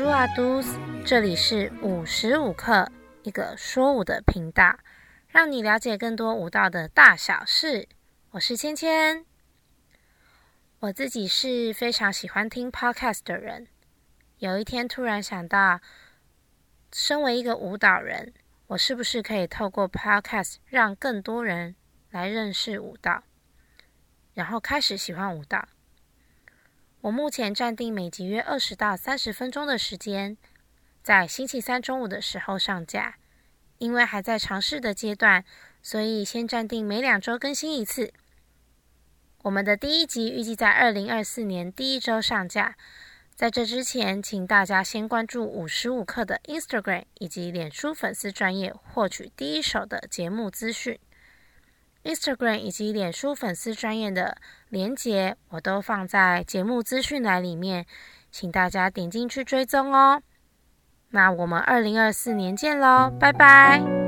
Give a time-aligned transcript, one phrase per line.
[0.00, 0.62] 话都，
[1.04, 2.90] 这里是五十五课，
[3.24, 4.78] 一个说舞的频道，
[5.28, 7.88] 让你了解更多舞蹈的大小事。
[8.30, 9.26] 我是芊芊，
[10.80, 13.68] 我自己是非常喜欢听 podcast 的人。
[14.38, 15.80] 有一天突然想到，
[16.92, 18.32] 身为一个舞蹈人，
[18.68, 21.76] 我是不是可以透过 podcast 让更多人
[22.10, 23.22] 来认识舞蹈，
[24.32, 25.68] 然后开始喜欢舞蹈？
[27.02, 30.36] 我目前暂定每集约二十到三十分钟的时间，
[31.02, 33.16] 在星期三中午的时候上架。
[33.78, 35.44] 因为还在尝试的阶段，
[35.82, 38.12] 所以先暂定每两周更新一次。
[39.42, 42.76] 我们的第一集预计在二零二四年第一周上架。
[43.34, 50.96] 在这之前，请大家先关注五十五课的 Instagram 以及脸书粉丝专业，获取第一手的节目资讯。
[52.04, 54.36] Instagram 以及脸书粉丝专业的
[54.68, 57.86] 连结，我都放在节目资讯栏里面，
[58.30, 60.22] 请大家点进去追踪哦。
[61.10, 64.01] 那我们二零二四年见喽，拜拜。